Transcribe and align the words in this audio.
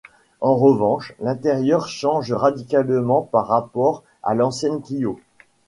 En 0.39 0.55
revanche, 0.55 1.13
l’intérieur 1.19 1.87
change 1.87 2.33
radicalement 2.33 3.21
par 3.21 3.45
rapport 3.49 4.01
à 4.23 4.33
l'ancienne 4.33 4.81
Clio. 4.81 5.19